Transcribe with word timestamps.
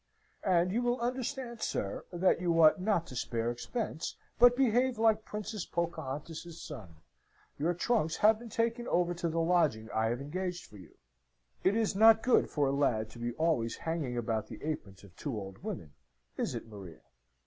And 0.43 0.71
you 0.71 0.81
will 0.81 0.99
understand, 0.99 1.61
sir, 1.61 2.05
that 2.11 2.41
you 2.41 2.59
ought 2.59 2.81
not 2.81 3.05
to 3.05 3.15
spare 3.15 3.51
expense, 3.51 4.15
but 4.39 4.55
behave 4.57 4.97
like 4.97 5.25
Princess 5.25 5.63
Pocahontas's 5.63 6.59
son. 6.59 6.95
Your 7.59 7.75
trunks 7.75 8.15
have 8.17 8.39
been 8.39 8.49
taken 8.49 8.87
over 8.87 9.13
to 9.13 9.29
the 9.29 9.39
lodging 9.39 9.91
I 9.93 10.07
have 10.07 10.19
engaged 10.19 10.65
for 10.65 10.77
you. 10.77 10.97
It 11.63 11.75
is 11.75 11.95
not 11.95 12.23
good 12.23 12.49
for 12.49 12.65
a 12.65 12.71
lad 12.71 13.11
to 13.11 13.19
be 13.19 13.33
always 13.33 13.75
hanging 13.75 14.17
about 14.17 14.47
the 14.47 14.57
aprons 14.63 15.03
of 15.03 15.15
two 15.15 15.39
old 15.39 15.59
women. 15.61 15.93
Is 16.35 16.55
it, 16.55 16.65
Maria?" 16.67 17.01